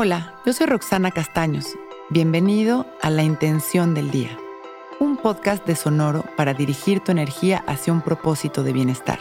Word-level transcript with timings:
Hola, 0.00 0.32
yo 0.46 0.52
soy 0.52 0.68
Roxana 0.68 1.10
Castaños. 1.10 1.76
Bienvenido 2.08 2.86
a 3.02 3.10
La 3.10 3.24
Intención 3.24 3.94
del 3.94 4.12
Día, 4.12 4.38
un 5.00 5.16
podcast 5.16 5.66
de 5.66 5.74
Sonoro 5.74 6.24
para 6.36 6.54
dirigir 6.54 7.00
tu 7.00 7.10
energía 7.10 7.64
hacia 7.66 7.92
un 7.92 8.00
propósito 8.00 8.62
de 8.62 8.72
bienestar. 8.72 9.18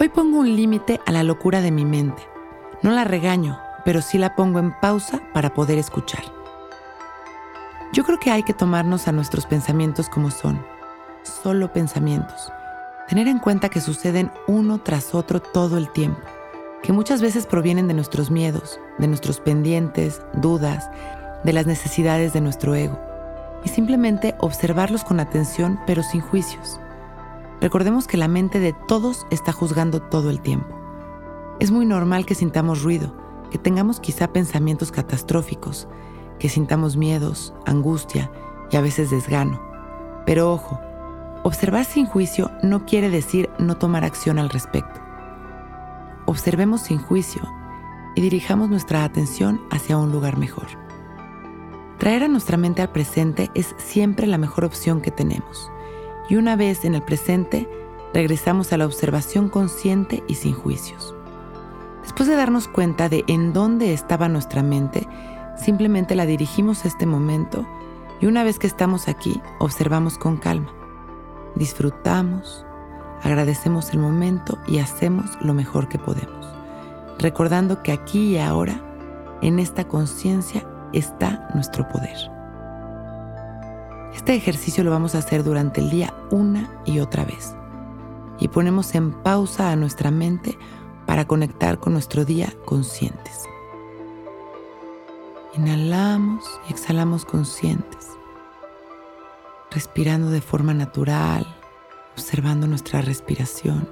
Hoy 0.00 0.08
pongo 0.08 0.38
un 0.38 0.56
límite 0.56 0.98
a 1.04 1.12
la 1.12 1.24
locura 1.24 1.60
de 1.60 1.70
mi 1.70 1.84
mente. 1.84 2.26
No 2.80 2.90
la 2.90 3.04
regaño, 3.04 3.60
pero 3.84 4.00
sí 4.00 4.16
la 4.16 4.34
pongo 4.34 4.60
en 4.60 4.72
pausa 4.80 5.20
para 5.34 5.52
poder 5.52 5.76
escuchar. 5.76 6.24
Yo 7.92 8.02
creo 8.02 8.18
que 8.18 8.30
hay 8.30 8.44
que 8.44 8.54
tomarnos 8.54 9.08
a 9.08 9.12
nuestros 9.12 9.44
pensamientos 9.44 10.08
como 10.08 10.30
son, 10.30 10.64
solo 11.22 11.70
pensamientos. 11.70 12.50
Tener 13.14 13.28
en 13.28 13.38
cuenta 13.38 13.68
que 13.68 13.80
suceden 13.80 14.32
uno 14.48 14.78
tras 14.82 15.14
otro 15.14 15.40
todo 15.40 15.78
el 15.78 15.88
tiempo, 15.88 16.20
que 16.82 16.92
muchas 16.92 17.22
veces 17.22 17.46
provienen 17.46 17.86
de 17.86 17.94
nuestros 17.94 18.28
miedos, 18.28 18.80
de 18.98 19.06
nuestros 19.06 19.38
pendientes, 19.38 20.20
dudas, 20.32 20.90
de 21.44 21.52
las 21.52 21.64
necesidades 21.64 22.32
de 22.32 22.40
nuestro 22.40 22.74
ego, 22.74 22.98
y 23.64 23.68
simplemente 23.68 24.34
observarlos 24.40 25.04
con 25.04 25.20
atención 25.20 25.78
pero 25.86 26.02
sin 26.02 26.22
juicios. 26.22 26.80
Recordemos 27.60 28.08
que 28.08 28.16
la 28.16 28.26
mente 28.26 28.58
de 28.58 28.74
todos 28.88 29.28
está 29.30 29.52
juzgando 29.52 30.02
todo 30.02 30.28
el 30.28 30.40
tiempo. 30.40 30.76
Es 31.60 31.70
muy 31.70 31.86
normal 31.86 32.26
que 32.26 32.34
sintamos 32.34 32.82
ruido, 32.82 33.14
que 33.52 33.58
tengamos 33.58 34.00
quizá 34.00 34.32
pensamientos 34.32 34.90
catastróficos, 34.90 35.86
que 36.40 36.48
sintamos 36.48 36.96
miedos, 36.96 37.54
angustia 37.64 38.32
y 38.72 38.76
a 38.76 38.80
veces 38.80 39.10
desgano. 39.10 39.62
Pero 40.26 40.52
ojo, 40.52 40.80
observar 41.44 41.84
sin 41.84 42.06
juicio 42.06 42.50
no 42.62 42.84
quiere 42.84 43.08
decir 43.08 43.48
no 43.60 43.76
tomar 43.76 44.04
acción 44.04 44.40
al 44.40 44.50
respecto. 44.50 45.00
Observemos 46.26 46.80
sin 46.80 46.98
juicio 46.98 47.42
y 48.16 48.20
dirijamos 48.20 48.68
nuestra 48.68 49.04
atención 49.04 49.60
hacia 49.70 49.96
un 49.96 50.10
lugar 50.10 50.36
mejor. 50.36 50.66
Traer 51.98 52.24
a 52.24 52.28
nuestra 52.28 52.56
mente 52.56 52.82
al 52.82 52.90
presente 52.90 53.52
es 53.54 53.76
siempre 53.78 54.26
la 54.26 54.38
mejor 54.38 54.64
opción 54.64 55.00
que 55.00 55.12
tenemos. 55.12 55.70
Y 56.28 56.34
una 56.34 56.56
vez 56.56 56.84
en 56.84 56.96
el 56.96 57.02
presente, 57.02 57.68
regresamos 58.12 58.72
a 58.72 58.76
la 58.76 58.86
observación 58.86 59.48
consciente 59.48 60.24
y 60.26 60.34
sin 60.34 60.54
juicios. 60.54 61.14
Después 62.02 62.28
de 62.28 62.34
darnos 62.34 62.66
cuenta 62.66 63.08
de 63.08 63.22
en 63.28 63.52
dónde 63.52 63.92
estaba 63.92 64.28
nuestra 64.28 64.62
mente, 64.62 65.06
Simplemente 65.56 66.14
la 66.14 66.26
dirigimos 66.26 66.84
a 66.84 66.88
este 66.88 67.06
momento 67.06 67.66
y 68.20 68.26
una 68.26 68.44
vez 68.44 68.58
que 68.58 68.66
estamos 68.66 69.08
aquí, 69.08 69.40
observamos 69.58 70.18
con 70.18 70.36
calma. 70.36 70.83
Disfrutamos, 71.54 72.66
agradecemos 73.22 73.90
el 73.90 73.98
momento 74.00 74.58
y 74.66 74.78
hacemos 74.78 75.30
lo 75.40 75.54
mejor 75.54 75.88
que 75.88 75.98
podemos. 75.98 76.46
Recordando 77.18 77.82
que 77.82 77.92
aquí 77.92 78.34
y 78.34 78.38
ahora, 78.38 78.80
en 79.40 79.58
esta 79.58 79.86
conciencia, 79.86 80.66
está 80.92 81.48
nuestro 81.54 81.88
poder. 81.88 82.16
Este 84.14 84.34
ejercicio 84.34 84.84
lo 84.84 84.90
vamos 84.90 85.14
a 85.14 85.18
hacer 85.18 85.44
durante 85.44 85.80
el 85.80 85.90
día 85.90 86.14
una 86.30 86.70
y 86.84 87.00
otra 87.00 87.24
vez. 87.24 87.54
Y 88.38 88.48
ponemos 88.48 88.94
en 88.94 89.12
pausa 89.12 89.70
a 89.70 89.76
nuestra 89.76 90.10
mente 90.10 90.58
para 91.06 91.26
conectar 91.26 91.78
con 91.78 91.92
nuestro 91.92 92.24
día 92.24 92.52
conscientes. 92.64 93.44
Inhalamos 95.56 96.44
y 96.68 96.72
exhalamos 96.72 97.24
conscientes, 97.24 98.08
respirando 99.74 100.30
de 100.30 100.40
forma 100.40 100.72
natural, 100.72 101.46
observando 102.12 102.66
nuestra 102.66 103.02
respiración, 103.02 103.88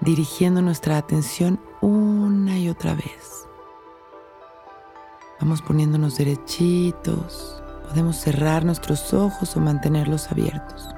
dirigiendo 0.00 0.62
nuestra 0.62 0.98
atención 0.98 1.58
una 1.80 2.58
y 2.58 2.68
otra 2.68 2.94
vez. 2.94 3.48
Vamos 5.40 5.62
poniéndonos 5.62 6.18
derechitos, 6.18 7.62
podemos 7.88 8.16
cerrar 8.16 8.64
nuestros 8.64 9.14
ojos 9.14 9.56
o 9.56 9.60
mantenerlos 9.60 10.30
abiertos. 10.30 10.88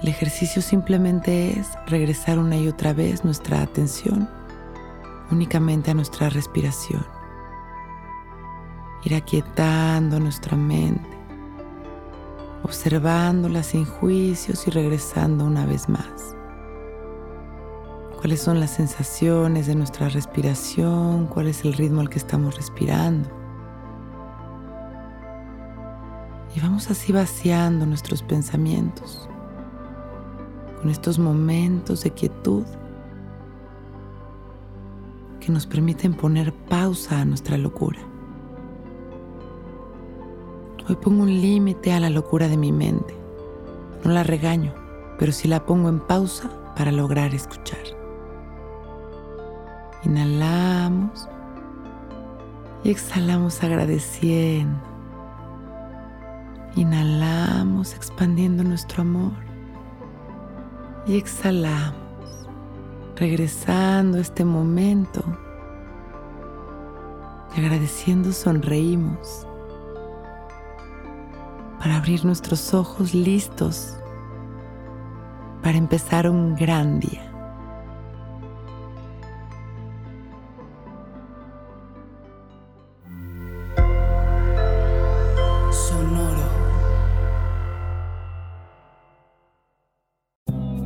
El 0.00 0.08
ejercicio 0.08 0.62
simplemente 0.62 1.58
es 1.58 1.68
regresar 1.86 2.38
una 2.38 2.56
y 2.56 2.68
otra 2.68 2.92
vez 2.92 3.24
nuestra 3.24 3.62
atención 3.62 4.28
únicamente 5.30 5.90
a 5.90 5.94
nuestra 5.94 6.30
respiración 6.30 7.04
ir 9.04 9.14
aquietando 9.14 10.18
nuestra 10.18 10.56
mente, 10.56 11.13
observándola 12.64 13.62
sin 13.62 13.84
juicios 13.84 14.66
y 14.66 14.70
regresando 14.70 15.44
una 15.44 15.66
vez 15.66 15.88
más. 15.88 16.34
¿Cuáles 18.16 18.40
son 18.40 18.58
las 18.58 18.70
sensaciones 18.70 19.66
de 19.66 19.74
nuestra 19.74 20.08
respiración? 20.08 21.26
¿Cuál 21.26 21.48
es 21.48 21.62
el 21.64 21.74
ritmo 21.74 22.00
al 22.00 22.08
que 22.08 22.18
estamos 22.18 22.56
respirando? 22.56 23.28
Y 26.56 26.60
vamos 26.60 26.90
así 26.90 27.12
vaciando 27.12 27.84
nuestros 27.84 28.22
pensamientos 28.22 29.28
con 30.80 30.88
estos 30.88 31.18
momentos 31.18 32.02
de 32.02 32.12
quietud 32.12 32.64
que 35.38 35.52
nos 35.52 35.66
permiten 35.66 36.14
poner 36.14 36.54
pausa 36.54 37.20
a 37.20 37.24
nuestra 37.26 37.58
locura. 37.58 38.13
Hoy 40.86 40.96
pongo 40.96 41.22
un 41.22 41.40
límite 41.40 41.94
a 41.94 42.00
la 42.00 42.10
locura 42.10 42.46
de 42.46 42.58
mi 42.58 42.70
mente. 42.70 43.16
No 44.04 44.10
la 44.10 44.22
regaño, 44.22 44.74
pero 45.18 45.32
sí 45.32 45.48
la 45.48 45.64
pongo 45.64 45.88
en 45.88 45.98
pausa 45.98 46.50
para 46.76 46.92
lograr 46.92 47.34
escuchar. 47.34 47.80
Inhalamos 50.04 51.26
y 52.82 52.90
exhalamos 52.90 53.62
agradeciendo. 53.62 54.78
Inhalamos 56.76 57.94
expandiendo 57.94 58.62
nuestro 58.62 59.00
amor 59.00 59.32
y 61.06 61.16
exhalamos 61.16 61.96
regresando 63.16 64.18
a 64.18 64.20
este 64.20 64.44
momento. 64.44 65.24
Agradeciendo 67.56 68.32
sonreímos 68.32 69.46
para 71.84 71.96
abrir 71.96 72.24
nuestros 72.24 72.72
ojos 72.72 73.12
listos 73.12 73.94
para 75.62 75.76
empezar 75.76 76.30
un 76.30 76.56
gran 76.56 76.98
día. 76.98 77.33